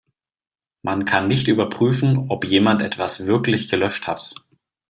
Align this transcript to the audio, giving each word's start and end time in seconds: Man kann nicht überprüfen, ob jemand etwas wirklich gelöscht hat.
Man 0.81 1.05
kann 1.05 1.27
nicht 1.27 1.47
überprüfen, 1.47 2.31
ob 2.31 2.45
jemand 2.45 2.81
etwas 2.81 3.27
wirklich 3.27 3.69
gelöscht 3.69 4.07
hat. 4.07 4.33